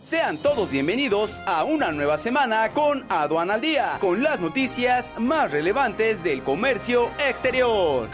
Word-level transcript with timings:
Sean 0.00 0.38
todos 0.38 0.70
bienvenidos 0.70 1.30
a 1.44 1.62
una 1.62 1.92
nueva 1.92 2.16
semana 2.16 2.70
con 2.70 3.04
Aduan 3.10 3.50
al 3.50 3.60
Día, 3.60 3.98
con 4.00 4.22
las 4.22 4.40
noticias 4.40 5.12
más 5.18 5.50
relevantes 5.50 6.24
del 6.24 6.42
comercio 6.42 7.10
exterior. 7.18 8.08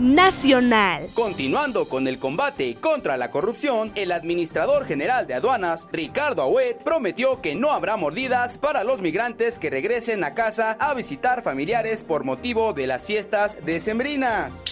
Nacional. 0.00 1.10
Continuando 1.14 1.88
con 1.88 2.08
el 2.08 2.18
combate 2.18 2.74
contra 2.74 3.16
la 3.16 3.30
corrupción, 3.30 3.92
el 3.94 4.10
administrador 4.10 4.84
general 4.84 5.28
de 5.28 5.34
aduanas, 5.34 5.86
Ricardo 5.92 6.42
Ahuet, 6.42 6.82
prometió 6.82 7.40
que 7.40 7.54
no 7.54 7.70
habrá 7.70 7.96
mordidas 7.96 8.58
para 8.58 8.82
los 8.82 9.00
migrantes 9.00 9.60
que 9.60 9.70
regresen 9.70 10.24
a 10.24 10.34
casa 10.34 10.76
a 10.80 10.92
visitar 10.94 11.42
familiares 11.42 12.02
por 12.02 12.24
motivo 12.24 12.72
de 12.72 12.88
las 12.88 13.06
fiestas 13.06 13.58
decembrinas. 13.64 14.64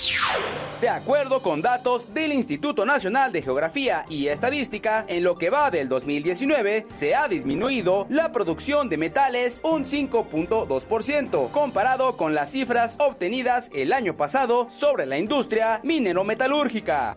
De 0.80 0.88
acuerdo 0.90 1.40
con 1.40 1.62
datos 1.62 2.12
del 2.12 2.32
Instituto 2.32 2.84
Nacional 2.84 3.32
de 3.32 3.40
Geografía 3.40 4.04
y 4.08 4.26
Estadística, 4.26 5.06
en 5.08 5.24
lo 5.24 5.38
que 5.38 5.48
va 5.48 5.70
del 5.70 5.88
2019, 5.88 6.86
se 6.88 7.14
ha 7.14 7.26
disminuido 7.26 8.06
la 8.10 8.32
producción 8.32 8.90
de 8.90 8.98
metales 8.98 9.62
un 9.64 9.86
5.2%, 9.86 11.50
comparado 11.50 12.16
con 12.18 12.34
las 12.34 12.50
cifras 12.50 12.98
obtenidas 13.00 13.70
el 13.72 13.92
año 13.92 14.16
pasado 14.16 14.68
sobre 14.70 15.06
la 15.06 15.16
industria 15.16 15.80
minero-metalúrgica. 15.82 17.14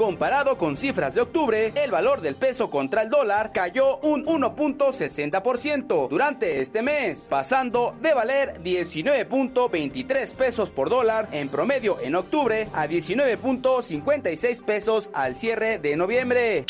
Comparado 0.00 0.56
con 0.56 0.78
cifras 0.78 1.14
de 1.14 1.20
octubre, 1.20 1.74
el 1.76 1.90
valor 1.90 2.22
del 2.22 2.34
peso 2.34 2.70
contra 2.70 3.02
el 3.02 3.10
dólar 3.10 3.52
cayó 3.52 3.98
un 3.98 4.24
1.60% 4.24 6.08
durante 6.08 6.58
este 6.58 6.80
mes, 6.80 7.28
pasando 7.28 7.94
de 8.00 8.14
valer 8.14 8.62
19.23 8.62 10.34
pesos 10.34 10.70
por 10.70 10.88
dólar 10.88 11.28
en 11.32 11.50
promedio 11.50 12.00
en 12.00 12.14
octubre 12.14 12.68
a 12.72 12.86
19.56 12.86 14.64
pesos 14.64 15.10
al 15.12 15.34
cierre 15.34 15.76
de 15.76 15.94
noviembre. 15.96 16.64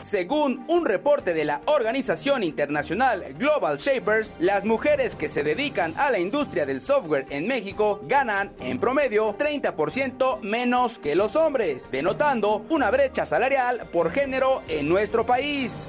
Según 0.00 0.64
un 0.68 0.84
reporte 0.84 1.34
de 1.34 1.44
la 1.44 1.62
organización 1.66 2.42
internacional 2.42 3.34
Global 3.38 3.78
Shapers, 3.78 4.36
las 4.40 4.64
mujeres 4.64 5.16
que 5.16 5.28
se 5.28 5.42
dedican 5.42 5.94
a 5.96 6.10
la 6.10 6.18
industria 6.18 6.66
del 6.66 6.80
software 6.80 7.26
en 7.30 7.46
México 7.46 8.00
ganan 8.04 8.52
en 8.60 8.78
promedio 8.78 9.36
30% 9.36 10.40
menos 10.42 10.98
que 10.98 11.16
los 11.16 11.36
hombres, 11.36 11.90
denotando 11.90 12.64
una 12.68 12.90
brecha 12.90 13.26
salarial 13.26 13.88
por 13.92 14.10
género 14.10 14.62
en 14.68 14.88
nuestro 14.88 15.26
país 15.26 15.86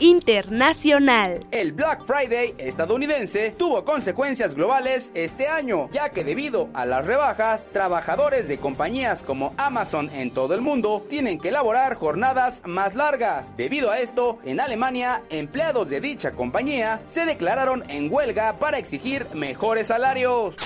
internacional. 0.00 1.46
El 1.50 1.72
Black 1.72 2.04
Friday 2.04 2.54
estadounidense 2.58 3.54
tuvo 3.56 3.84
consecuencias 3.84 4.54
globales 4.54 5.12
este 5.14 5.46
año, 5.48 5.88
ya 5.92 6.08
que 6.08 6.24
debido 6.24 6.68
a 6.74 6.84
las 6.84 7.06
rebajas, 7.06 7.68
trabajadores 7.72 8.48
de 8.48 8.58
compañías 8.58 9.22
como 9.22 9.54
Amazon 9.56 10.10
en 10.10 10.32
todo 10.32 10.54
el 10.54 10.60
mundo 10.60 11.06
tienen 11.08 11.38
que 11.38 11.50
elaborar 11.50 11.94
jornadas 11.94 12.62
más 12.64 12.94
largas. 12.94 13.56
Debido 13.56 13.90
a 13.90 14.00
esto, 14.00 14.38
en 14.44 14.60
Alemania, 14.60 15.22
empleados 15.30 15.90
de 15.90 16.00
dicha 16.00 16.32
compañía 16.32 17.00
se 17.04 17.24
declararon 17.24 17.88
en 17.88 18.12
huelga 18.12 18.58
para 18.58 18.78
exigir 18.78 19.26
mejores 19.34 19.88
salarios. 19.88 20.56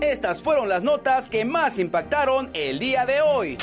Estas 0.00 0.42
fueron 0.42 0.68
las 0.68 0.82
notas 0.82 1.28
que 1.28 1.44
más 1.44 1.78
impactaron 1.78 2.50
el 2.54 2.78
día 2.78 3.06
de 3.06 3.20
hoy. 3.20 3.58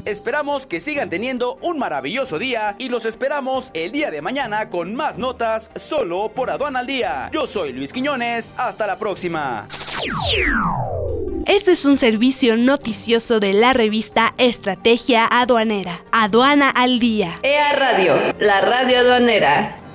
Esperamos 0.05 0.67
que 0.67 0.81
sigan 0.81 1.09
teniendo 1.09 1.57
un 1.63 1.79
maravilloso 1.79 2.39
día 2.39 2.77
y 2.79 2.91
los 2.91 3.07
esperamos 3.07 3.71
el 3.73 3.91
día 3.91 4.11
de 4.11 4.21
mañana 4.21 4.69
con 4.69 4.95
más 4.95 5.17
notas 5.17 5.71
solo 5.77 6.29
por 6.29 6.51
Aduana 6.51 6.81
al 6.81 6.87
Día. 6.87 7.31
Yo 7.33 7.47
soy 7.47 7.73
Luis 7.73 7.91
Quiñones, 7.93 8.53
hasta 8.57 8.87
la 8.87 8.99
próxima. 8.99 9.67
Este 11.47 11.73
es 11.73 11.87
un 11.87 11.97
servicio 11.97 12.59
noticioso 12.59 13.41
de 13.41 13.55
la 13.55 13.73
revista 13.73 14.35
Estrategia 14.37 15.27
Aduanera. 15.27 16.03
Aduana 16.13 16.69
al 16.71 16.99
Día. 16.99 17.37
EA 17.43 17.73
Radio, 17.73 18.35
la 18.39 18.61
radio 18.61 18.99
aduanera. 18.99 19.86